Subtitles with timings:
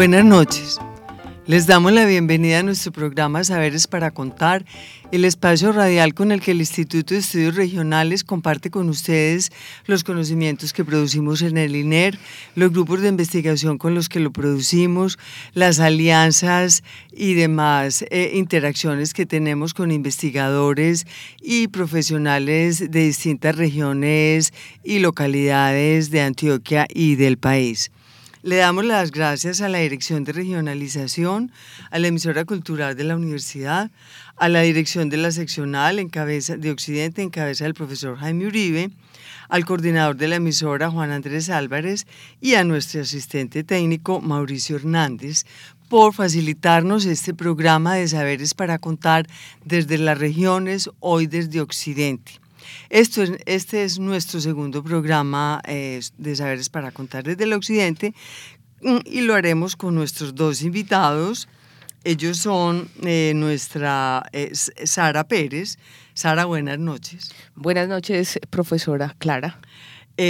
[0.00, 0.78] Buenas noches.
[1.46, 4.64] Les damos la bienvenida a nuestro programa Saberes para Contar,
[5.12, 9.52] el espacio radial con el que el Instituto de Estudios Regionales comparte con ustedes
[9.84, 12.18] los conocimientos que producimos en el INER,
[12.54, 15.18] los grupos de investigación con los que lo producimos,
[15.52, 16.82] las alianzas
[17.12, 21.06] y demás eh, interacciones que tenemos con investigadores
[21.42, 27.90] y profesionales de distintas regiones y localidades de Antioquia y del país.
[28.42, 31.52] Le damos las gracias a la Dirección de Regionalización,
[31.90, 33.90] a la emisora cultural de la universidad,
[34.38, 38.46] a la dirección de la seccional en cabeza de Occidente en cabeza del profesor Jaime
[38.46, 38.92] Uribe,
[39.50, 42.06] al coordinador de la emisora Juan Andrés Álvarez
[42.40, 45.44] y a nuestro asistente técnico Mauricio Hernández
[45.90, 49.26] por facilitarnos este programa de saberes para contar
[49.66, 52.40] desde las regiones, hoy desde Occidente.
[52.90, 58.14] Esto es, este es nuestro segundo programa eh, de Saberes para Contar desde el Occidente
[58.82, 61.48] mm, y lo haremos con nuestros dos invitados.
[62.02, 65.78] Ellos son eh, nuestra eh, Sara Pérez.
[66.14, 67.32] Sara, buenas noches.
[67.54, 69.60] Buenas noches, profesora Clara.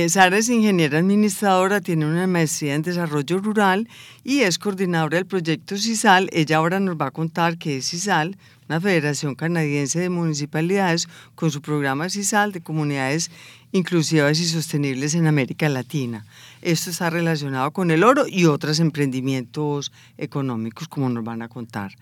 [0.08, 3.88] Sara es ingeniera administradora, tiene una maestría en desarrollo rural
[4.22, 6.30] y es coordinadora del proyecto CISAL.
[6.32, 8.36] Ella ahora nos va a contar qué es CISAL,
[8.69, 13.32] una federación canadiense de municipalidades con su programa CISAL de comunidades
[13.72, 16.25] inclusivas y sostenibles en América Latina.
[16.62, 21.97] Esto está relacionado con el oro y otros emprendimientos económicos, como nos van a contar.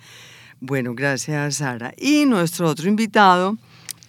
[0.60, 1.94] Bueno, gracias Sara.
[1.96, 3.56] Y nuestro otro invitado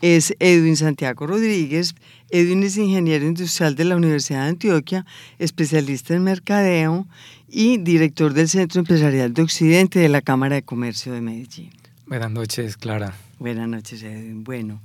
[0.01, 1.95] es Edwin Santiago Rodríguez.
[2.31, 5.05] Edwin es ingeniero industrial de la Universidad de Antioquia,
[5.39, 7.07] especialista en mercadeo
[7.47, 11.71] y director del Centro Empresarial de Occidente de la Cámara de Comercio de Medellín.
[12.05, 13.13] Buenas noches, Clara.
[13.39, 14.43] Buenas noches, Edwin.
[14.43, 14.81] Bueno,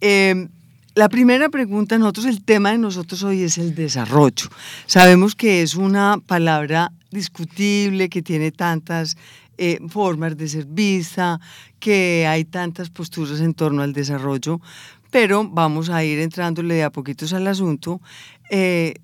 [0.00, 0.48] em,
[0.94, 4.48] la primera pregunta, nosotros, el tema de nosotros hoy es el desarrollo.
[4.86, 9.16] Sabemos que es una palabra discutible, que tiene tantas
[9.58, 11.40] eh, formas de ser vista,
[11.78, 14.60] que hay tantas posturas en torno al desarrollo,
[15.12, 18.00] pero vamos a ir entrándole de a poquitos al asunto.
[18.50, 18.94] Eh,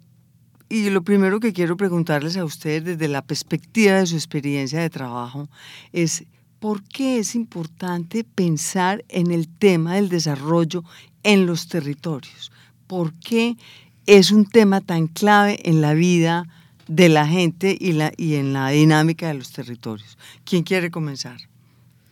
[0.70, 4.88] y lo primero que quiero preguntarles a ustedes desde la perspectiva de su experiencia de
[4.88, 5.50] trabajo
[5.92, 6.24] es
[6.60, 10.82] ¿por qué es importante pensar en el tema del desarrollo
[11.24, 12.50] en los territorios?
[12.86, 13.58] ¿Por qué
[14.06, 16.46] es un tema tan clave en la vida
[16.86, 20.16] de la gente y, la, y en la dinámica de los territorios?
[20.46, 21.38] ¿Quién quiere comenzar?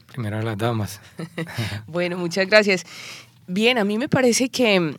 [0.07, 1.01] Primero las damas.
[1.87, 2.85] bueno, muchas gracias.
[3.49, 4.97] Bien, a mí me parece que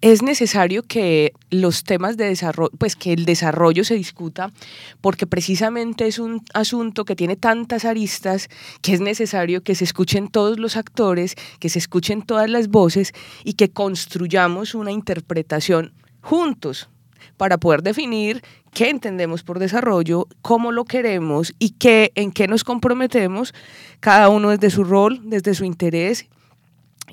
[0.00, 4.52] es necesario que los temas de desarrollo, pues que el desarrollo se discuta,
[5.00, 8.48] porque precisamente es un asunto que tiene tantas aristas
[8.80, 13.12] que es necesario que se escuchen todos los actores, que se escuchen todas las voces
[13.42, 16.88] y que construyamos una interpretación juntos
[17.36, 22.62] para poder definir qué entendemos por desarrollo, cómo lo queremos y qué, en qué nos
[22.62, 23.52] comprometemos,
[23.98, 26.28] cada uno desde su rol, desde su interés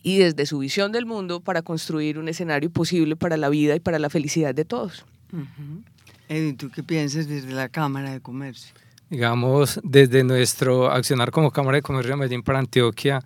[0.04, 3.80] y desde su visión del mundo para construir un escenario posible para la vida y
[3.80, 5.06] para la felicidad de todos.
[5.32, 5.94] Uh
[6.58, 8.74] ¿tú qué piensas desde la Cámara de Comercio?
[9.10, 13.20] Digamos, desde nuestro accionar como Cámara de Comercio de Medellín para Antioquia,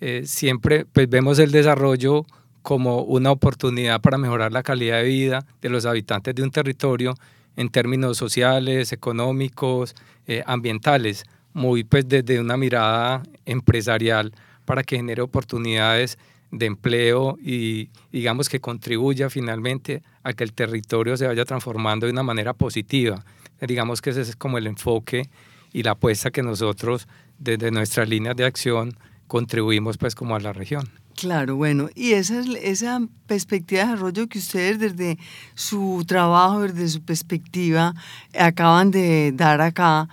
[0.00, 2.26] eh, siempre pues, vemos el desarrollo
[2.62, 7.14] como una oportunidad para mejorar la calidad de vida de los habitantes de un territorio
[7.56, 9.94] en términos sociales, económicos,
[10.26, 14.32] eh, ambientales, muy pues desde una mirada empresarial
[14.68, 16.18] para que genere oportunidades
[16.50, 22.12] de empleo y digamos que contribuya finalmente a que el territorio se vaya transformando de
[22.12, 23.24] una manera positiva.
[23.62, 25.30] Digamos que ese es como el enfoque
[25.72, 30.52] y la apuesta que nosotros desde nuestras líneas de acción contribuimos pues como a la
[30.52, 30.86] región.
[31.14, 35.18] Claro, bueno, y esa, esa perspectiva de desarrollo que ustedes desde
[35.54, 37.94] su trabajo, desde su perspectiva,
[38.38, 40.10] acaban de dar acá,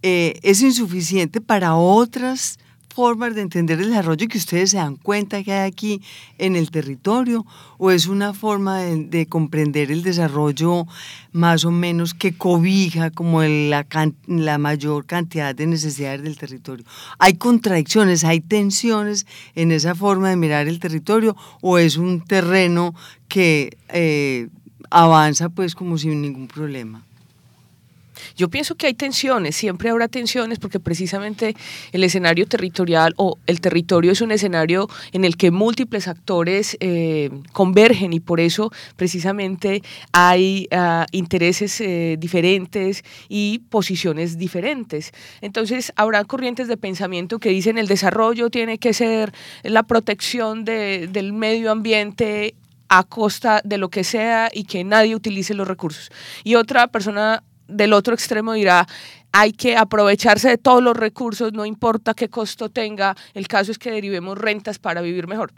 [0.00, 2.58] eh, es insuficiente para otras
[2.98, 6.02] formas de entender el desarrollo que ustedes se dan cuenta que hay aquí
[6.36, 7.46] en el territorio
[7.76, 10.84] o es una forma de, comprender el desarrollo
[11.30, 13.86] más o menos que cobija como la,
[14.26, 16.84] la mayor cantidad de necesidades del territorio?
[17.20, 22.96] ¿Hay contradicciones, hay tensiones en esa forma de mirar el territorio o es un terreno
[23.28, 24.48] que eh,
[24.90, 27.07] avanza pues como sin ningún problema?
[28.36, 31.54] Yo pienso que hay tensiones, siempre habrá tensiones porque precisamente
[31.92, 37.30] el escenario territorial o el territorio es un escenario en el que múltiples actores eh,
[37.52, 39.82] convergen y por eso precisamente
[40.12, 45.12] hay ah, intereses eh, diferentes y posiciones diferentes.
[45.40, 49.32] Entonces habrá corrientes de pensamiento que dicen el desarrollo tiene que ser
[49.62, 52.54] la protección del medio ambiente
[52.88, 56.10] a costa de lo que sea y que nadie utilice los recursos.
[56.44, 58.86] Y otra persona del otro extremo dirá,
[59.30, 63.78] hay que aprovecharse de todos los recursos, no importa qué costo tenga, el caso es
[63.78, 65.52] que derivemos rentas para vivir mejor.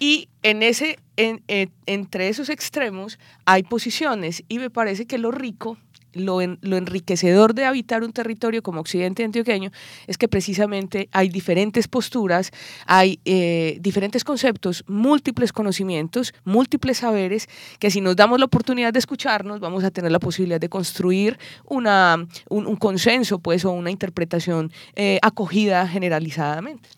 [0.00, 5.78] Y en ese, entre esos extremos hay posiciones y me parece que lo rico
[6.14, 9.70] lo, enriquecedor de habitar un territorio como Occidente antioqueño
[10.06, 12.50] es que precisamente hay diferentes posturas,
[12.86, 18.98] hay eh, diferentes conceptos, múltiples conocimientos, múltiples saberes, que si nos damos la oportunidad de
[18.98, 24.72] escucharnos, vamos a tener la posibilidad de construir una, un, consenso pues, o una interpretación
[24.96, 26.88] eh, acogida generalizadamente.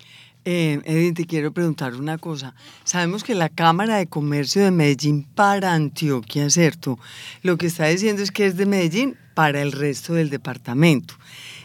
[0.48, 2.54] Eh, Edith, te quiero preguntar una cosa.
[2.84, 7.00] Sabemos que la Cámara de Comercio de Medellín para Antioquia, ¿cierto?
[7.43, 11.16] Lo que está diciendo es que es de Medellín para el resto del departamento.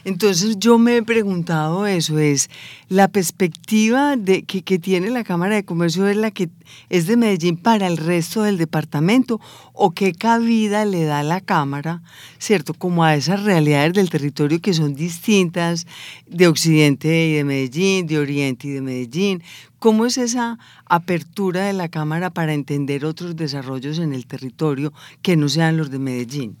[0.04, 2.50] Entonces yo me he preguntado eso, es
[2.88, 6.50] la perspectiva de, que, que, tiene la Cámara de Comercio es la que
[6.88, 9.40] es de Medellín para el resto del departamento
[9.72, 12.02] o qué cabida le da la Cámara,
[12.38, 12.74] ¿cierto?
[12.74, 15.86] Como a esas realidades del territorio que son distintas
[16.26, 19.42] de Occidente y de Medellín, de Oriente y de Medellín.
[19.78, 24.92] ¿Cómo es esa apertura de la Cámara para entender otros desarrollos en el territorio
[25.22, 26.56] que no sean los de Medellín?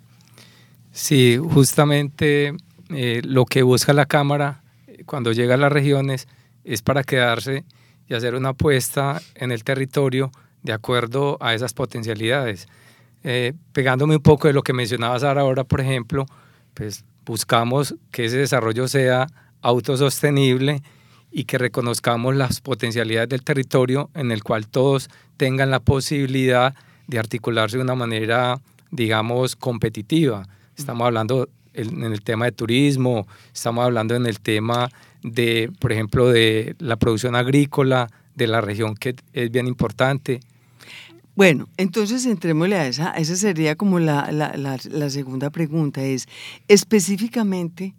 [0.92, 2.54] Sí, justamente
[2.94, 6.28] eh, lo que busca la Cámara eh, cuando llega a las regiones
[6.64, 7.64] es para quedarse
[8.08, 10.30] y hacer una apuesta en el territorio
[10.62, 12.68] de acuerdo a esas potencialidades.
[13.24, 16.26] Eh, pegándome un poco de lo que mencionaba Sara ahora, por ejemplo,
[16.74, 19.26] pues buscamos que ese desarrollo sea
[19.60, 20.82] autosostenible
[21.30, 26.74] y que reconozcamos las potencialidades del territorio en el cual todos tengan la posibilidad
[27.06, 28.60] de articularse de una manera,
[28.90, 30.46] digamos, competitiva.
[30.76, 34.90] Estamos hablando en el tema de turismo, estamos hablando en el tema
[35.22, 40.40] de, por ejemplo, de la producción agrícola de la región, que es bien importante.
[41.34, 46.26] Bueno, entonces entrémosle a esa, esa sería como la, la, la, segunda pregunta, es
[46.68, 47.94] específicamente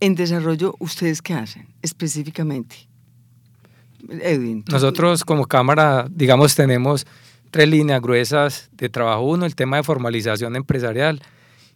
[0.00, 2.76] en desarrollo, ¿ustedes qué hacen específicamente?
[4.08, 4.64] Edwin.
[4.70, 7.06] Nosotros como Cámara, digamos, tenemos
[7.50, 9.22] tres líneas gruesas de trabajo.
[9.22, 11.22] Uno, el tema de formalización empresarial,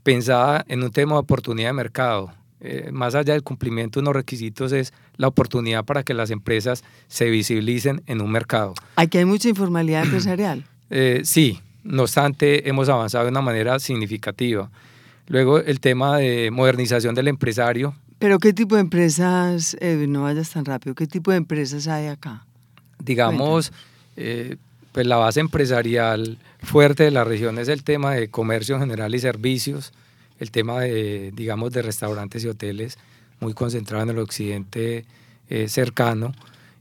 [0.02, 2.32] pensada en un tema de oportunidad de mercado.
[2.62, 6.85] Eh, más allá del cumplimiento de unos requisitos es la oportunidad para que las empresas
[7.08, 8.75] se visibilicen en un mercado.
[8.97, 10.64] Aquí hay mucha informalidad empresarial.
[10.93, 14.69] Eh, sí, no obstante hemos avanzado de una manera significativa.
[15.29, 17.94] Luego el tema de modernización del empresario.
[18.19, 22.44] Pero ¿qué tipo de empresas, no vayas tan rápido, qué tipo de empresas hay acá?
[22.99, 23.73] Digamos,
[24.17, 24.56] eh,
[24.91, 29.19] pues la base empresarial fuerte de la región es el tema de comercio general y
[29.19, 29.93] servicios,
[30.39, 32.99] el tema de, digamos, de restaurantes y hoteles,
[33.41, 35.05] muy concentrado en el occidente
[35.49, 36.32] eh, cercano,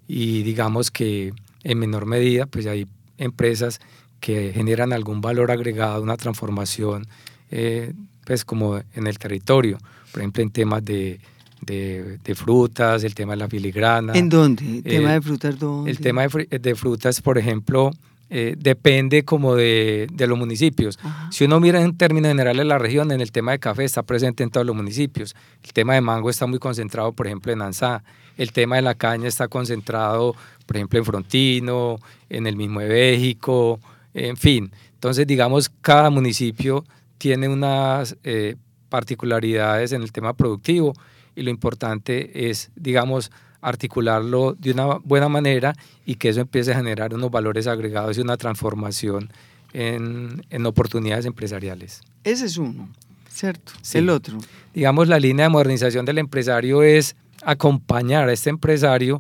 [0.07, 2.87] y digamos que en menor medida, pues hay
[3.17, 3.79] empresas
[4.19, 7.07] que generan algún valor agregado, una transformación,
[7.51, 7.93] eh,
[8.25, 9.77] pues como en el territorio,
[10.11, 11.19] por ejemplo, en temas de,
[11.61, 14.13] de, frutas, el tema de la filigrana.
[14.13, 14.63] ¿En dónde?
[14.77, 15.91] ¿El tema de frutas dónde?
[15.91, 17.91] El tema de, frutas, por ejemplo,
[18.29, 20.99] eh, depende como de, de los municipios.
[21.31, 24.43] Si uno mira en términos generales la región, en el tema de café está presente
[24.43, 25.35] en todos los municipios.
[25.63, 28.03] El tema de mango está muy concentrado, por ejemplo, en Ansá.
[28.37, 31.97] El tema de la caña está concentrado, por ejemplo, en Frontino,
[32.29, 33.79] en el mismo de México,
[34.13, 34.71] en fin.
[34.93, 36.85] Entonces, digamos, cada municipio
[37.17, 38.55] tiene unas eh,
[38.89, 40.93] particularidades en el tema productivo
[41.35, 43.31] y lo importante es, digamos,
[43.61, 45.75] articularlo de una buena manera
[46.05, 49.31] y que eso empiece a generar unos valores agregados y una transformación
[49.73, 52.01] en, en oportunidades empresariales.
[52.23, 52.89] Ese es uno,
[53.29, 53.73] ¿cierto?
[53.93, 54.37] El otro.
[54.73, 59.19] Digamos, la línea de modernización del empresario es acompañar a este empresario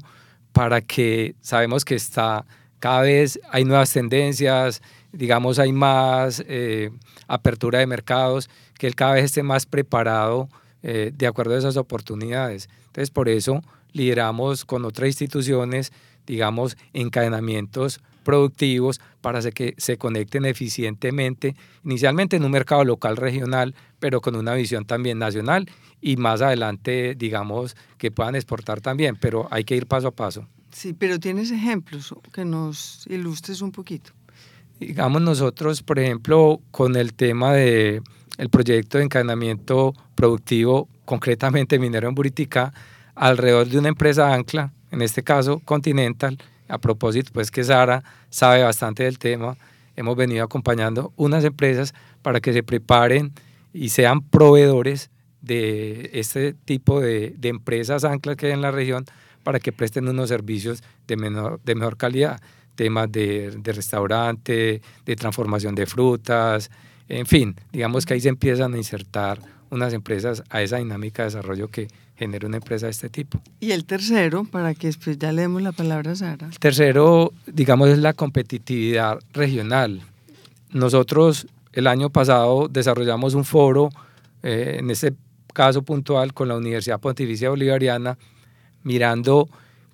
[0.51, 2.45] para que sabemos que está
[2.79, 4.81] cada vez hay nuevas tendencias,
[5.11, 6.91] digamos, hay más eh,
[7.27, 10.49] apertura de mercados, que él cada vez esté más preparado
[10.81, 12.69] eh, de acuerdo a esas oportunidades.
[12.87, 15.91] Entonces, por eso lideramos con otras instituciones,
[16.25, 24.21] digamos, encadenamientos productivos para que se conecten eficientemente, inicialmente en un mercado local regional, pero
[24.21, 25.69] con una visión también nacional
[26.01, 30.47] y más adelante, digamos, que puedan exportar también, pero hay que ir paso a paso.
[30.71, 34.11] Sí, pero tienes ejemplos que nos ilustres un poquito.
[34.79, 38.01] Digamos nosotros, por ejemplo, con el tema de
[38.37, 42.73] el proyecto de encadenamiento productivo, concretamente minero en Buritica,
[43.19, 46.37] alrededor de una empresa ancla, en este caso Continental,
[46.69, 49.57] a propósito, pues que Sara sabe bastante del tema,
[49.97, 53.33] hemos venido acompañando unas empresas para que se preparen
[53.73, 55.09] y sean proveedores
[55.41, 59.05] de este tipo de, empresas anclas que hay en la región
[59.43, 62.39] para que presten unos servicios de, menor, de mejor calidad,
[62.75, 66.71] temas de, de restaurante, de transformación de frutas,
[67.09, 69.39] en fin, digamos que ahí se empiezan a insertar
[69.71, 71.87] unas empresas a esa dinámica de desarrollo que
[72.19, 73.41] genera una empresa de este tipo.
[73.61, 76.47] Y el tercero, para que después ya leemos la palabra Sara.
[76.47, 80.01] El tercero, digamos, es la competitividad regional.
[80.71, 83.89] Nosotros el año pasado desarrollamos un foro,
[84.43, 85.13] eh, en este
[85.53, 88.17] caso puntual, con la Universidad Pontificia Bolivariana,
[88.83, 89.47] mirando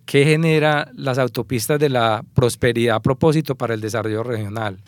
[0.05, 4.79] qué genera las autopistas de la prosperidad a propósito para el desarrollo regional.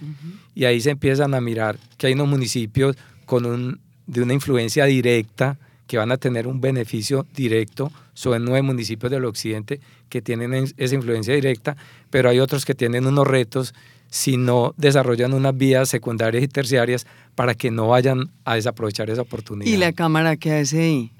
[0.56, 4.86] Y ahí se empiezan a mirar que hay unos municipios con un, de una influencia
[4.86, 7.91] directa que van a tener un beneficio directo.
[8.13, 9.79] Son nueve municipios del occidente
[10.10, 11.75] que tienen esa influencia directa,
[12.10, 13.74] pero hay otros que tienen unos retos
[14.10, 19.22] si no desarrollan unas vías secundarias y terciarias para que no vayan a desaprovechar esa
[19.22, 19.70] oportunidad.
[19.70, 21.12] ¿Y la Cámara qué hace ahí?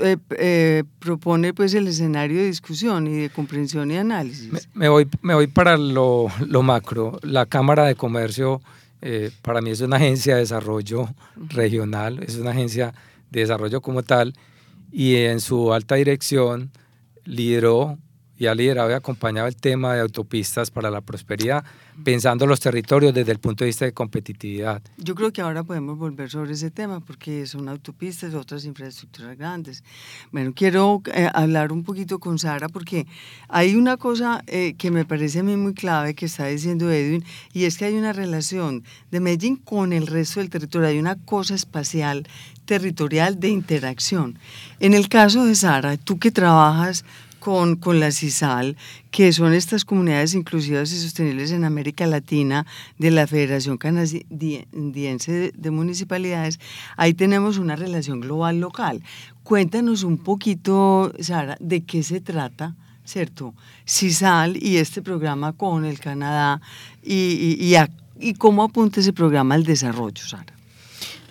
[0.00, 4.68] Eh, eh, propone pues el escenario de discusión y de comprensión y análisis.
[4.74, 7.18] Me, voy, me voy para lo, lo, macro.
[7.22, 8.62] La Cámara de Comercio
[9.00, 11.08] eh, para mí es una agencia de desarrollo
[11.48, 12.94] regional, es una agencia
[13.32, 14.34] de desarrollo como tal
[14.92, 16.70] y en su alta dirección
[17.24, 17.98] lideró
[18.42, 21.64] y ha liderado y acompañado el tema de autopistas para la prosperidad,
[22.02, 24.82] pensando los territorios desde el punto de vista de competitividad.
[24.96, 29.84] Yo creo que ahora podemos volver sobre ese tema porque son autopistas, otras infraestructuras grandes.
[30.32, 33.06] Bueno, quiero eh, hablar un poquito con Sara porque
[33.48, 37.24] hay una cosa eh, que me parece a mí muy clave que está diciendo Edwin
[37.52, 38.82] y es que hay una relación
[39.12, 42.26] de Medellín con el resto del territorio, hay una cosa espacial
[42.64, 44.36] territorial de interacción.
[44.80, 47.04] En el caso de Sara, tú que trabajas
[47.42, 48.76] con, con la CISAL,
[49.10, 52.66] que son estas comunidades inclusivas y sostenibles en América Latina
[52.98, 56.60] de la Federación Canadiense de Municipalidades,
[56.96, 59.02] ahí tenemos una relación global local.
[59.42, 62.76] Cuéntanos un poquito, Sara, de qué se trata.
[63.04, 63.52] ¿Cierto?
[63.84, 66.60] CISAL y este programa con el Canadá
[67.02, 67.76] y,
[68.20, 70.54] y, cómo apunta ese programa al desarrollo, Sara.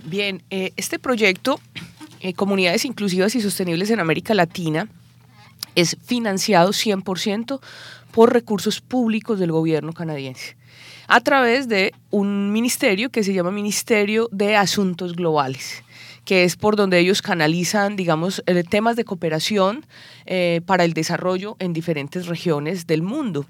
[0.04, 1.62] Bien, eh, este proyecto,
[2.20, 4.90] eh, Comunidades Inclusivas y Sostenibles en América Latina,
[5.76, 7.60] es financiado 100%
[8.12, 10.56] por recursos públicos del gobierno canadiense
[11.08, 15.84] a través de un ministerio que se llama Ministerio de Asuntos Globales
[16.26, 19.86] que es por donde ellos canalizan, digamos, eh, temas de cooperación
[20.26, 23.46] eh, para el desarrollo en diferentes regiones del mundo.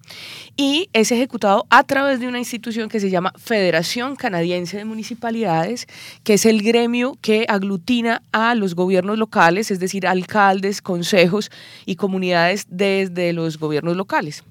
[0.56, 5.88] Y es ejecutado a través de una institución que se llama Federación Canadiense de Municipalidades,
[6.24, 11.52] que es el gremio que aglutina a los gobiernos locales, es decir, alcaldes, consejos
[11.86, 14.44] y comunidades desde los gobiernos locales.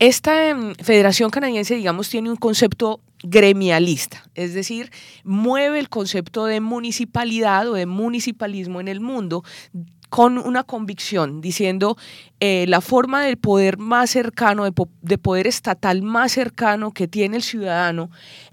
[0.00, 4.92] Esta em, Federación Canadiense, digamos, tiene un concepto gremialista, es decir,
[5.24, 9.42] mueve el concepto de municipalidad o de municipalismo en el mundo
[10.10, 11.96] con una convicción, diciendo
[12.38, 17.42] eh, la forma del poder más cercano, de, poder estatal más cercano que tiene el
[17.42, 18.10] ciudadano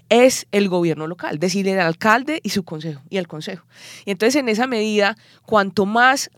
[0.08, 3.64] es el gobierno local, es decir, el alcalde y su consejo, y el consejo.
[4.04, 6.30] Y entonces, en esa medida, cuanto más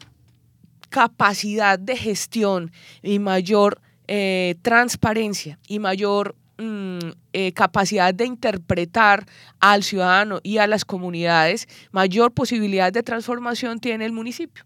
[0.91, 2.71] capacidad de gestión
[3.03, 9.27] y mayor eh, transparencia y mayor Mm, eh, capacidad de interpretar
[9.59, 14.65] al ciudadano y a las comunidades, mayor posibilidad de transformación tiene el municipio.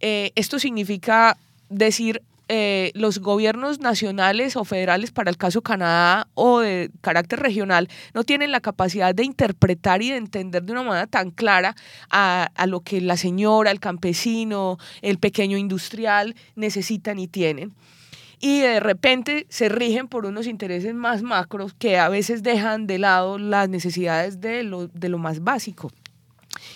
[0.00, 1.36] Eh, esto significa
[1.68, 7.90] decir eh, los gobiernos nacionales o federales, para el caso Canadá o de carácter regional,
[8.14, 11.76] no tienen la capacidad de interpretar y de entender de una manera tan clara
[12.08, 17.74] a, a, lo que la señora, el campesino, el pequeño industrial necesitan y tienen
[18.42, 22.98] y de repente se rigen por unos intereses más macros que a veces dejan de
[22.98, 25.92] lado las necesidades de lo, de lo más básico.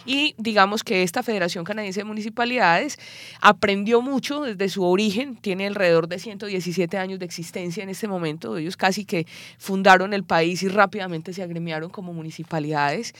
[0.04, 2.98] Y digamos que esta Federación Canadiense de Municipalidades
[3.40, 8.56] aprendió mucho desde su origen, tiene alrededor de 117 años de existencia en este momento,
[8.56, 9.26] ellos casi que
[9.58, 13.14] fundaron el país y rápidamente se agremiaron como municipalidades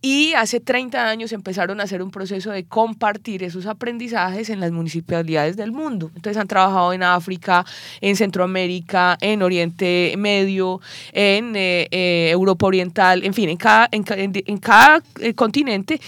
[0.00, 4.70] y hace 30 años empezaron a hacer un proceso de compartir esos aprendizajes en las
[4.70, 6.10] municipalidades del mundo.
[6.14, 7.64] Entonces han trabajado en África,
[8.00, 10.80] en Centroamérica, en Oriente Medio,
[11.12, 14.04] en eh, eh, Europa Oriental, en fin, en cada, en,
[14.46, 15.34] en cada eh,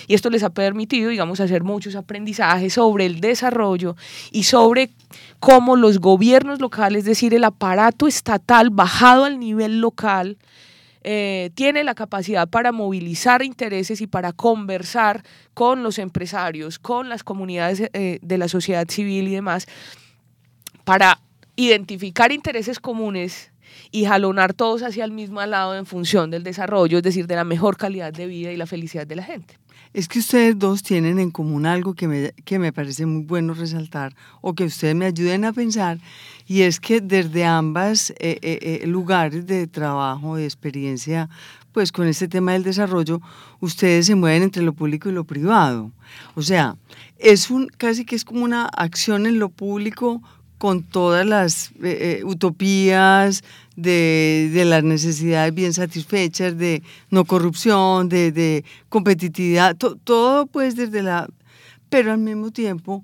[0.06, 3.96] y esto les ha permitido, digamos, hacer muchos aprendizajes sobre el desarrollo
[4.30, 4.90] y sobre
[5.38, 10.38] cómo los gobiernos locales, es decir, el aparato estatal bajado al nivel local,
[11.02, 15.22] eh, tiene la capacidad para movilizar intereses y para conversar
[15.54, 19.66] con los empresarios, con las comunidades eh, de la sociedad civil y demás,
[20.84, 21.20] para
[21.56, 23.50] identificar intereses comunes
[23.90, 27.44] y jalonar todos hacia el mismo lado en función del desarrollo, es decir, de la
[27.44, 29.59] mejor calidad de vida y la felicidad de la gente.
[29.92, 33.54] Es que ustedes dos tienen en común algo que me, que me parece muy bueno
[33.54, 35.98] resaltar o que ustedes me ayuden a pensar
[36.46, 41.28] y es que desde ambas eh, eh, eh, lugares de trabajo, de experiencia,
[41.72, 43.20] pues con este tema del desarrollo,
[43.58, 45.90] ustedes se mueven entre lo público y lo privado.
[46.36, 46.76] O sea,
[47.18, 50.22] es un casi que es como una acción en lo público
[50.60, 51.72] con todas las
[52.22, 53.42] utopías,
[53.76, 61.30] de, las necesidades bien satisfechas, de no corrupción, de, competitividad, todo pues desde la...
[61.88, 63.02] pero al mismo tiempo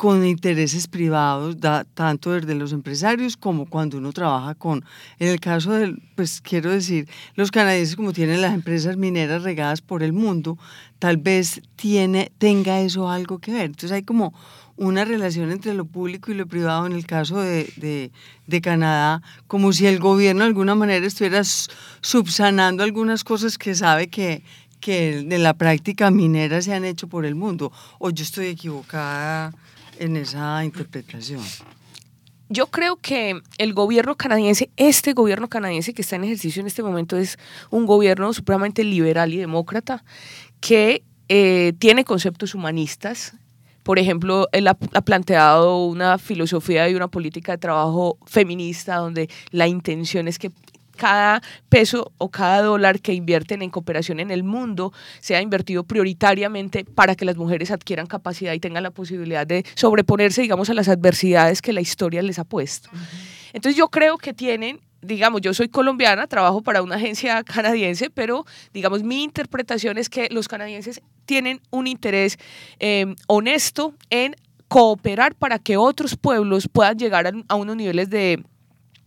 [0.00, 4.82] con intereses privados, da, tanto desde los empresarios como cuando uno trabaja con,
[5.18, 9.82] en el caso del, pues quiero decir, los canadienses como tienen las empresas mineras regadas
[9.82, 10.56] por el mundo,
[10.98, 13.66] tal vez tiene, tenga eso algo que ver.
[13.66, 14.32] Entonces hay como
[14.78, 18.10] una relación entre lo público y lo privado en el caso de,
[18.62, 24.44] Canadá, como si el gobierno de alguna manera estuviera subsanando algunas cosas que sabe que,
[24.80, 27.70] que de la práctica minera se han hecho por el mundo.
[27.98, 29.52] ¿O yo estoy equivocada
[30.00, 31.40] en esa interpretación?
[32.48, 36.82] Yo creo que el gobierno canadiense, este gobierno canadiense que está en ejercicio en este
[36.82, 37.38] momento es
[37.70, 40.02] un gobierno supremamente liberal y demócrata
[40.58, 43.34] que eh, tiene conceptos humanistas,
[43.82, 49.68] por ejemplo, él ha, planteado una filosofía y una política de trabajo feminista donde la
[49.68, 50.50] intención es que
[51.00, 51.40] cada
[51.70, 57.14] peso o cada dólar que invierten en cooperación en el mundo sea invertido prioritariamente para
[57.14, 61.62] que las mujeres adquieran capacidad y tengan la posibilidad de sobreponerse, digamos, a las adversidades
[61.62, 62.90] que la historia les ha puesto.
[63.54, 68.44] Entonces yo creo que tienen digamos, yo soy colombiana, trabajo para una agencia canadiense, pero
[68.74, 72.38] digamos, mi interpretación es que los canadienses tienen un interés
[72.80, 74.36] eh, honesto en
[74.68, 78.44] cooperar para que otros pueblos puedan llegar a, unos niveles de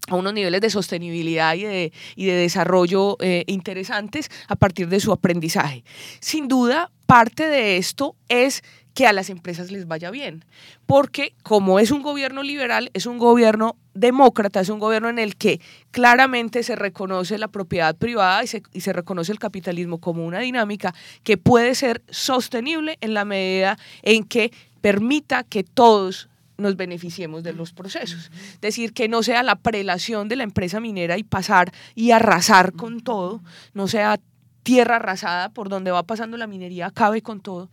[0.10, 5.00] a unos niveles de sostenibilidad y de, y de desarrollo eh, interesantes a partir de
[5.00, 5.84] su aprendizaje.
[6.20, 8.64] Sin duda, parte de esto es
[8.94, 10.46] que a las empresas les vaya bien,
[10.86, 15.36] porque como es un gobierno liberal, es un gobierno demócrata, es un gobierno en el
[15.36, 15.60] que
[15.92, 20.40] claramente se reconoce la propiedad privada y se, y se, reconoce el capitalismo como una
[20.40, 27.44] dinámica que puede ser sostenible en la medida en que permita que todos nos beneficiemos
[27.44, 28.32] de los procesos.
[28.54, 32.74] Es decir, que no sea la prelación de la empresa minera y pasar y arrasar
[32.74, 33.42] con todo,
[33.74, 34.20] no sea
[34.64, 37.70] tierra arrasada por donde va pasando la minería, acabe con todo,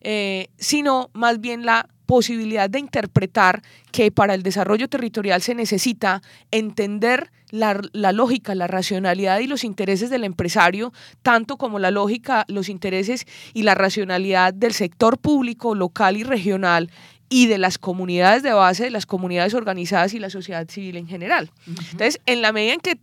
[0.00, 3.62] eh, sino más bien la posibilidad de interpretar
[3.92, 9.62] que para el desarrollo territorial se necesita entender la, la, lógica, la racionalidad y los
[9.62, 15.74] intereses del empresario, tanto como la lógica, los intereses y la racionalidad del sector público,
[15.74, 16.90] local y regional
[17.28, 21.06] y de las comunidades de base, de las comunidades organizadas y la sociedad civil en
[21.06, 21.50] general.
[21.66, 22.98] Entonces, en la medida en que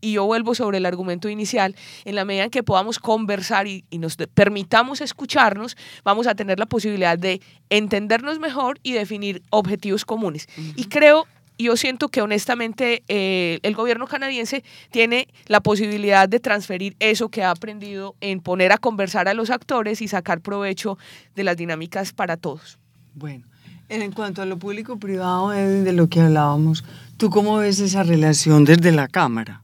[0.00, 3.84] y yo vuelvo sobre el argumento inicial, en la medida en que podamos conversar y,
[3.90, 10.48] nos permitamos escucharnos, vamos a tener la posibilidad de entendernos mejor y definir objetivos comunes.
[10.76, 11.26] Y creo,
[11.58, 14.62] yo siento que honestamente eh, el gobierno canadiense
[14.92, 19.50] tiene la posibilidad de transferir eso que ha aprendido en poner a conversar a los
[19.50, 20.96] actores y sacar provecho
[21.34, 22.78] de las dinámicas para todos.
[23.14, 23.47] Bueno.
[23.88, 26.84] En cuanto a lo público-privado, de lo que hablábamos,
[27.16, 29.62] ¿tú cómo ves esa relación desde la Cámara?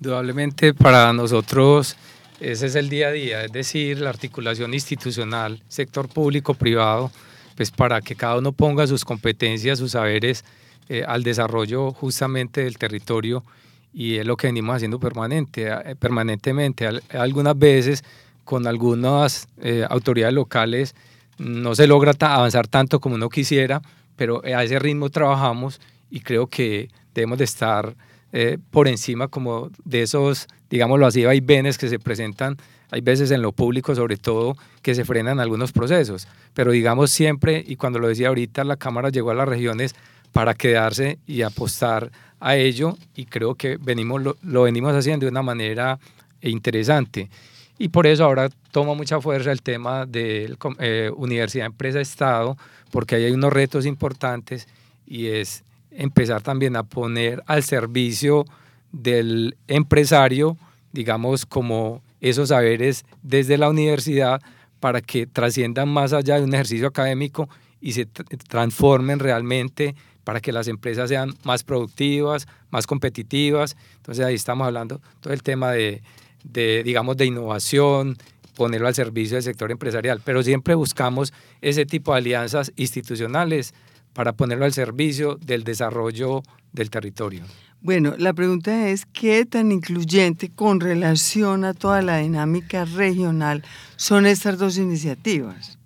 [0.00, 1.96] Indudablemente para nosotros
[2.40, 7.10] ese es el día a día, es decir, la articulación institucional, sector público-privado,
[7.56, 10.44] pues para que cada uno ponga sus competencias, sus saberes
[10.88, 13.44] eh, al desarrollo justamente del territorio
[13.92, 16.86] y es lo que venimos haciendo permanente, eh, permanentemente.
[17.12, 18.04] Algunas veces
[18.44, 20.94] con algunas eh, autoridades locales
[21.38, 23.82] no se logra avanzar tanto como uno quisiera,
[24.16, 27.96] pero a ese ritmo trabajamos y creo que debemos de estar
[28.32, 32.56] eh, por encima como de esos, digámoslo así, vaivenes que se presentan
[32.94, 37.64] hay veces en lo público sobre todo que se frenan algunos procesos, pero digamos siempre,
[37.66, 39.96] y cuando lo decía ahorita, la Cámara llegó a las regiones
[40.30, 45.42] para quedarse y apostar a ello y creo que venimos, lo, venimos haciendo de una
[45.42, 45.98] manera
[46.40, 47.30] interesante.
[47.78, 52.56] Y por eso ahora toma mucha fuerza el tema de eh, universidad, empresa, Estado,
[52.90, 54.68] porque ahí hay unos retos importantes
[55.06, 58.44] y es empezar también a poner al servicio
[58.92, 60.56] del empresario,
[60.92, 64.40] digamos, como esos saberes desde la universidad
[64.78, 67.48] para que trasciendan más allá de un ejercicio académico
[67.80, 73.76] y se transformen realmente para que las empresas sean más productivas, más competitivas.
[73.96, 76.02] Entonces ahí estamos hablando todo el tema de,
[76.44, 78.16] de, digamos, de innovación,
[78.54, 83.74] ponerlo al servicio del sector empresarial, pero siempre buscamos ese tipo de alianzas institucionales
[84.12, 87.42] para ponerlo al servicio del desarrollo del territorio.
[87.80, 93.62] Bueno, la pregunta es, ¿qué tan incluyente con relación a toda la dinámica regional
[93.96, 95.78] son estas dos iniciativas?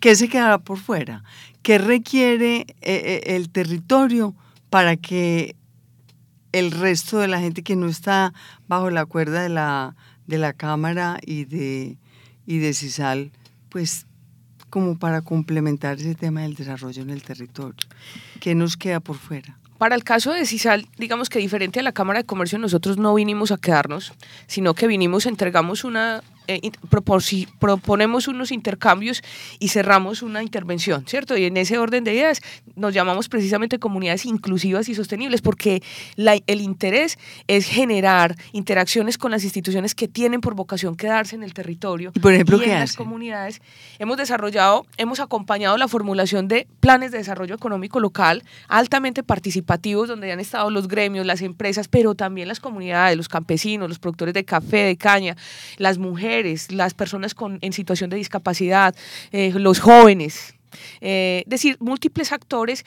[0.00, 1.24] ¿Qué se quedará por fuera?
[1.60, 4.34] ¿Qué requiere eh, eh, el territorio
[4.70, 5.56] para que
[6.58, 8.32] el resto de la gente que no está
[8.66, 11.98] bajo la cuerda de la, de la Cámara y de,
[12.46, 13.30] y de CISAL,
[13.68, 14.06] pues
[14.70, 17.88] como para complementar ese tema del desarrollo en el territorio?
[18.40, 19.58] ¿Qué nos queda por fuera?
[19.78, 23.14] Para el caso de CISAL, digamos que diferente a la Cámara de Comercio, nosotros no
[23.14, 24.12] vinimos a quedarnos,
[24.46, 26.72] sino que vinimos, entregamos una eh,
[27.58, 29.22] proponemos unos intercambios
[29.58, 31.36] y cerramos una intervención, ¿cierto?
[31.36, 32.40] Y en ese orden de ideas
[32.74, 35.82] nos llamamos precisamente comunidades inclusivas y sostenibles, porque
[36.16, 41.52] el interés es generar interacciones con las instituciones que tienen por vocación quedarse en el
[41.52, 42.12] territorio.
[42.14, 43.60] Y por ejemplo, en las comunidades.
[43.98, 50.32] Hemos desarrollado, hemos acompañado la formulación de planes de desarrollo económico local altamente participativos, donde
[50.32, 54.44] han estado los gremios, las empresas, pero también las comunidades, los campesinos, los productores de
[54.44, 55.36] café, de caña,
[55.76, 56.37] las mujeres
[56.70, 58.94] las personas con, en situación de discapacidad,
[59.32, 60.54] eh, los jóvenes,
[61.00, 62.84] eh, es decir, múltiples actores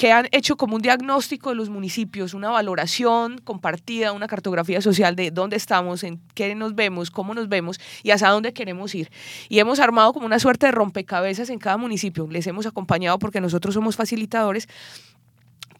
[0.00, 5.14] que han hecho como un diagnóstico de los municipios, una valoración compartida, una cartografía social
[5.14, 9.10] de dónde estamos, en qué nos vemos, cómo nos vemos y hacia dónde queremos ir.
[9.50, 12.26] Y hemos armado como una suerte de rompecabezas en cada municipio.
[12.30, 14.68] Les hemos acompañado porque nosotros somos facilitadores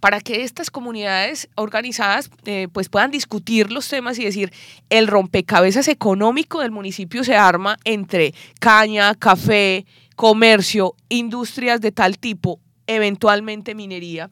[0.00, 4.52] para que estas comunidades organizadas eh, pues puedan discutir los temas y decir,
[4.88, 9.86] el rompecabezas económico del municipio se arma entre caña, café,
[10.16, 14.30] comercio, industrias de tal tipo, eventualmente minería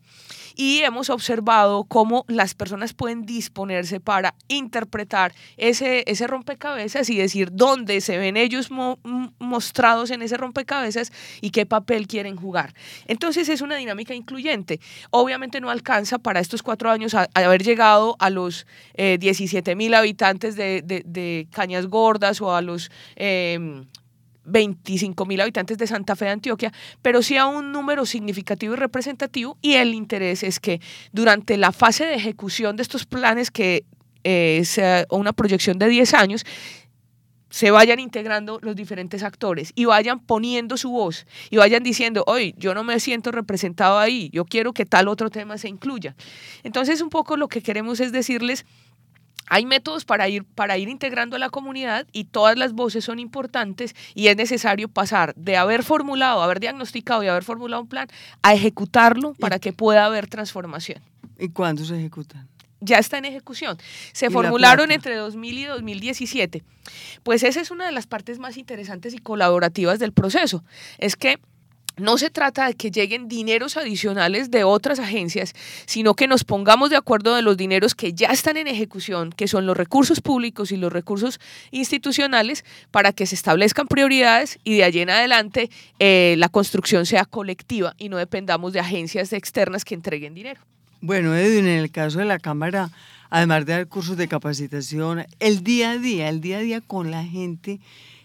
[0.59, 7.51] y hemos observado cómo las personas pueden disponerse para interpretar ese, ese rompecabezas y decir
[7.53, 8.69] dónde se ven ellos
[9.39, 12.75] mostrados en ese rompecabezas y qué papel quieren jugar.
[13.07, 14.81] Entonces es una dinámica incluyente.
[15.11, 18.67] Obviamente no alcanza para estos cuatro años a, haber llegado a los
[18.97, 22.91] 17 eh, mil habitantes de, de, Cañas Gordas o a los...
[23.15, 23.85] Eh,
[24.49, 28.77] 25 mil habitantes de Santa Fe de Antioquia, pero sí a un número significativo y
[28.77, 30.81] representativo y el interés es que
[31.13, 33.85] durante la fase de ejecución de estos planes, que
[34.25, 34.81] eh, es
[35.11, 36.45] una proyección de 10 años,
[37.51, 42.55] se vayan integrando los diferentes actores y vayan poniendo su voz y vayan diciendo, hoy
[42.59, 46.15] yo no me siento representado ahí, yo quiero que tal otro tema se incluya.
[46.63, 48.67] Entonces un poco lo que queremos es decirles
[49.49, 53.19] hay métodos para ir, para ir integrando a la comunidad y todas las voces son
[53.19, 58.09] importantes y es necesario pasar de haber formulado, haber diagnosticado y haber formulado un plan
[58.43, 61.01] a ejecutarlo para que pueda haber transformación.
[61.39, 62.49] ¿Y cuándo se ejecutan?
[62.81, 63.77] ya está en ejecución.
[64.13, 66.63] Se formularon entre 2000 y 2017.
[67.23, 70.63] Pues esa es una de las partes más interesantes y colaborativas del proceso.
[70.99, 71.39] Es que
[71.99, 75.55] no se trata de que lleguen dineros adicionales de otras agencias,
[75.87, 79.49] sino que nos pongamos de acuerdo de los dineros que ya están en ejecución, que
[79.49, 84.85] son los recursos públicos y los recursos institucionales, para que se establezcan prioridades y de
[84.85, 89.95] allí en adelante eh, la construcción sea colectiva y no dependamos de agencias externas que
[89.95, 90.61] entreguen dinero.
[91.01, 92.91] Bueno, Edwin, en el caso de la Cámara,
[93.31, 97.11] además de dar cursos de capacitación, el día a día, el día a día con
[97.11, 97.79] la gente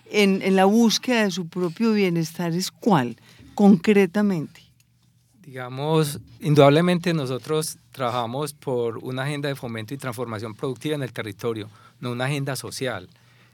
[0.09, 3.17] en, en la búsqueda de su propio bienestar es cuál
[3.53, 4.61] concretamente?
[5.41, 11.69] Digamos, indudablemente nosotros trabajamos por una agenda de fomento y transformación productiva en el territorio,
[11.99, 13.09] no una agenda social.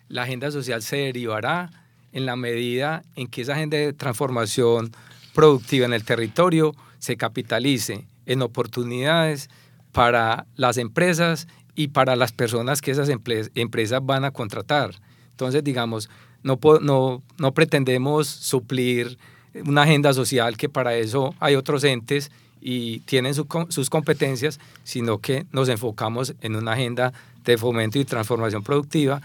[0.07, 1.71] La agenda social se derivará
[2.11, 4.91] en la medida en que esa agenda de transformación
[5.33, 9.49] productiva en el territorio se capitalice en oportunidades
[9.91, 14.91] para las empresas y para las personas que esas empresas van a contratar.
[15.31, 16.09] Entonces, digamos,
[16.43, 19.17] no, no, no pretendemos suplir
[19.65, 22.31] una agenda social que para eso hay otros entes
[22.61, 27.13] y tienen sus competencias, sino que nos enfocamos en una agenda
[27.45, 29.21] de fomento y transformación productiva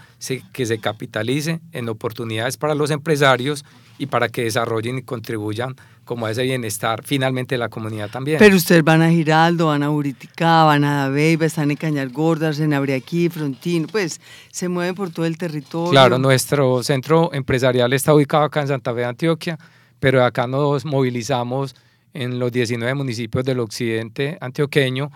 [0.53, 3.65] que se capitalice en oportunidades para los empresarios
[3.97, 8.37] y para que desarrollen y contribuyan como a ese bienestar finalmente de la comunidad también.
[8.39, 12.59] Pero ustedes van a Giraldo, van a Uriticá, van a Dabeiba, están en Cañar Gordas,
[12.59, 15.91] en Abriaquí, Frontino, pues se mueven por todo el territorio.
[15.91, 19.57] Claro, nuestro centro empresarial está ubicado acá en Santa Fe Antioquia,
[19.99, 21.75] pero acá nos movilizamos
[22.13, 25.11] en los 19 municipios del occidente antioqueño,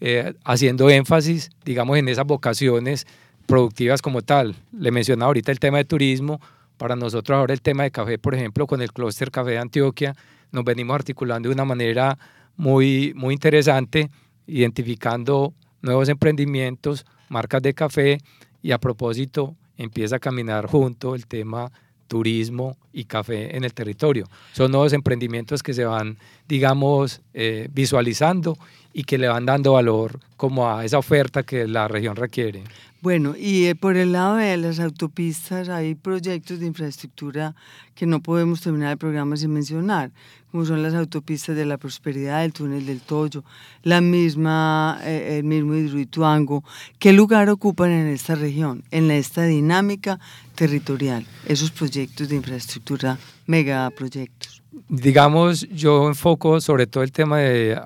[0.00, 3.06] eh, haciendo énfasis, digamos, en esas vocaciones
[3.46, 4.54] productivas como tal.
[4.72, 6.40] Le mencionaba ahorita el tema de turismo,
[6.76, 10.14] para nosotros ahora el tema de café, por ejemplo, con el clúster Café de Antioquia,
[10.52, 12.18] nos venimos articulando de una manera
[12.56, 14.10] muy, muy interesante,
[14.46, 18.18] identificando nuevos emprendimientos, marcas de café
[18.62, 21.70] y a propósito empieza a caminar junto el tema
[22.08, 24.26] turismo y café en el territorio.
[24.52, 26.16] Son nuevos emprendimientos que se van,
[26.48, 28.58] digamos, eh, visualizando
[28.92, 32.64] y que le van dando valor como a esa oferta que la región requiere.
[33.00, 37.54] Bueno, y eh, por el lado de las autopistas hay proyectos de infraestructura
[37.94, 40.10] que no podemos terminar el programa sin mencionar,
[40.50, 43.44] como son las autopistas de la prosperidad, el túnel del Toyo,
[43.84, 46.64] la misma, eh, el mismo Hidroituango.
[46.98, 50.18] ¿Qué lugar ocupan en esta región, en esta dinámica
[50.56, 54.60] territorial, esos proyectos de infraestructura, megaproyectos?
[54.88, 57.80] Digamos, yo enfoco sobre todo el tema de,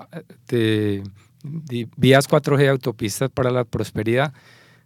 [0.48, 1.02] de
[1.98, 4.32] vías 4G, autopistas para la prosperidad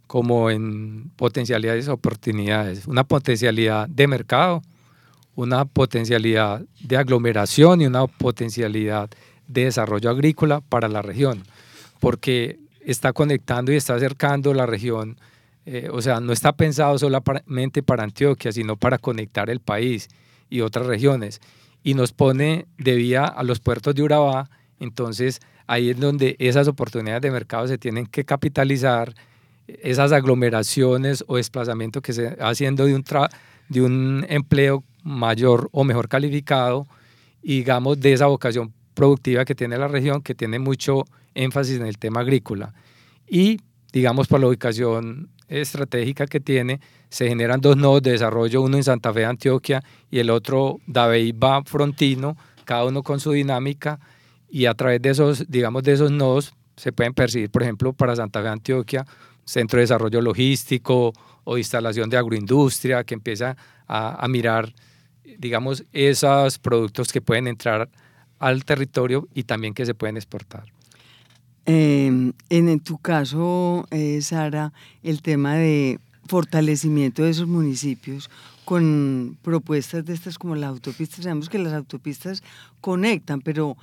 [0.07, 2.87] como en potencialidades y oportunidades.
[2.87, 4.63] Una potencialidad de mercado,
[5.35, 9.11] una potencialidad de aglomeración y una potencialidad
[9.47, 11.43] de desarrollo agrícola para la región,
[12.01, 15.19] porque está conectando y está acercando la región,
[15.67, 20.09] eh, o sea, no está pensado solamente para Antioquia, sino para conectar el país
[20.49, 21.41] y otras regiones,
[21.83, 24.49] y nos pone de vía a los puertos de Urabá,
[24.81, 29.15] entonces ahí es donde esas oportunidades de mercado se tienen que capitalizar
[29.69, 33.05] esas aglomeraciones o desplazamiento que se haciendo de un,
[33.69, 36.87] de un empleo mayor o mejor calificado
[37.43, 41.87] y digamos de esa vocación productiva que tiene la región, que tiene mucho énfasis en
[41.87, 42.75] el tema agrícola.
[43.29, 43.61] Y
[43.93, 48.85] digamos por la ubicación estratégica que tiene, se generan dos nodos de desarrollo, uno en
[48.85, 54.01] Santa Fe, Antioquia, y el otro Dabeiba, Frontino, cada uno con su dinámica,
[54.49, 58.17] y a través de esos, digamos, de esos nodos se pueden percibir, por ejemplo, para
[58.17, 59.07] Santa Fe, Antioquia,
[59.47, 61.13] centro de desarrollo logístico
[61.45, 63.57] o instalación de agroindustria que empieza
[63.89, 64.75] a, mirar,
[65.39, 67.89] digamos, esos productos que pueden entrar
[68.41, 70.65] al territorio y también que se pueden exportar.
[71.65, 78.29] Em, en, tu caso, eh, Sara, el tema de fortalecimiento de esos municipios
[78.65, 81.23] con propuestas de estas como las autopistas.
[81.23, 82.43] Sabemos que las autopistas
[82.81, 83.77] conectan, pero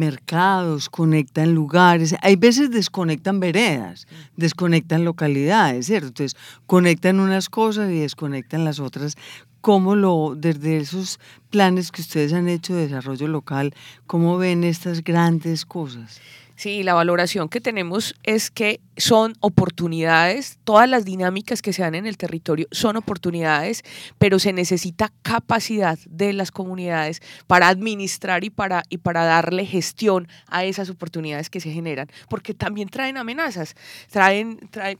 [0.00, 6.08] mercados, conectan lugares, hay veces desconectan veredas, desconectan localidades, ¿cierto?
[6.08, 6.36] Entonces,
[6.66, 9.16] conectan unas cosas y desconectan las otras.
[9.60, 13.74] ¿Cómo lo, desde esos planes que ustedes han hecho de desarrollo local,
[14.06, 16.20] cómo ven estas grandes cosas?
[16.60, 21.94] Sí, la valoración que tenemos es que son oportunidades, todas las dinámicas que se dan
[21.94, 23.82] en el territorio son oportunidades,
[24.18, 30.28] pero se necesita capacidad de las comunidades para administrar y para, y para darle gestión
[30.48, 33.74] a esas oportunidades que se generan, porque también traen amenazas,
[34.10, 34.58] traen,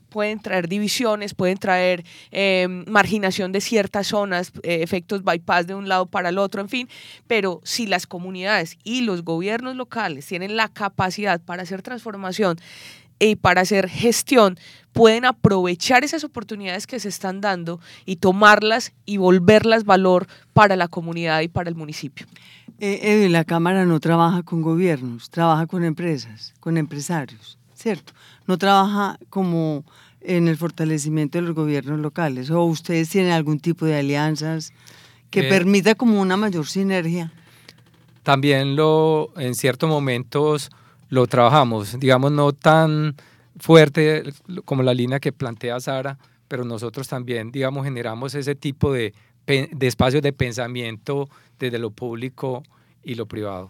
[0.08, 6.06] pueden traer divisiones, pueden traer em, marginación de ciertas zonas, efectos bypass de un lado
[6.06, 6.88] para el otro, en fin,
[7.26, 12.60] pero si las comunidades y los gobiernos locales tienen la capacidad para hacer transformación
[13.18, 14.56] y para hacer gestión,
[14.92, 20.86] pueden aprovechar esas oportunidades que se están dando y tomarlas y volverlas valor para la
[20.86, 22.24] comunidad y para el municipio.
[22.78, 28.12] Eh, la Cámara no trabaja con gobiernos, trabaja con empresas, con empresarios, ¿cierto?
[28.46, 29.84] No trabaja como
[30.20, 32.48] en el fortalecimiento de los gobiernos locales.
[32.52, 34.72] ¿O ustedes tienen algún tipo de alianzas
[35.30, 37.32] que eh, permita como una mayor sinergia?
[38.22, 40.70] También lo, en ciertos momentos
[41.10, 43.16] lo trabajamos, digamos, no tan
[43.58, 44.22] fuerte
[44.64, 46.18] como la línea que plantea Sara,
[46.48, 49.12] pero nosotros también, digamos, generamos ese tipo de,
[49.46, 52.62] de espacios de pensamiento desde lo público
[53.02, 53.68] y lo privado.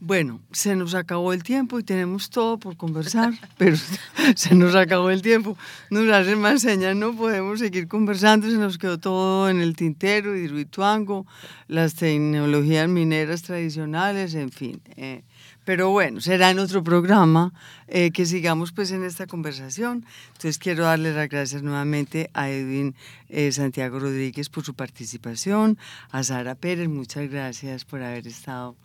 [0.00, 3.76] Bueno, se nos acabó el tiempo y tenemos todo por conversar, pero
[4.36, 5.56] se nos acabó el tiempo.
[5.90, 10.36] Nos hacen más señas, no podemos seguir conversando, se nos quedó todo en el tintero,
[10.36, 11.26] Hidroituango,
[11.66, 14.80] las tecnologías mineras tradicionales, en fin.
[14.96, 15.24] Eh,
[15.68, 17.52] pero bueno, será en otro programa
[17.88, 20.06] eh, que sigamos pues en esta conversación.
[20.28, 22.94] Entonces quiero darle las gracias nuevamente a Edwin
[23.28, 25.76] eh, Santiago Rodríguez por su participación,
[26.10, 28.76] a Sara Pérez, muchas gracias por haber estado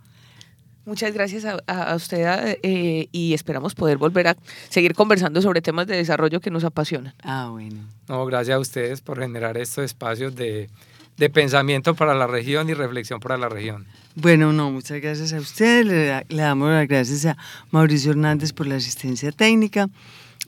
[0.85, 5.87] Muchas gracias a, a usted eh, y esperamos poder volver a seguir conversando sobre temas
[5.87, 7.13] de desarrollo que nos apasionan.
[7.23, 7.79] Ah, bueno.
[8.09, 10.69] No, gracias a ustedes por generar estos espacios de,
[11.17, 13.85] de pensamiento para la región y reflexión para la región.
[14.15, 15.85] Bueno, no, muchas gracias a ustedes.
[15.85, 17.37] Le, damos las gracias a
[17.71, 19.89] Mauricio Hernández por la asistencia técnica,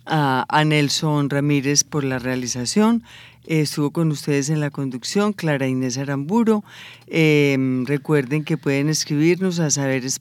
[0.05, 3.03] a, a Nelson Ramírez por la realización.
[3.47, 6.63] Eh, estuvo con ustedes en la conducción Clara Inés Aramburo.
[7.07, 10.19] Eh, recuerden que pueden escribirnos a saberes.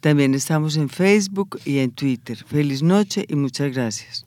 [0.00, 2.38] También estamos en Facebook y en Twitter.
[2.46, 4.26] Feliz noche y muchas gracias.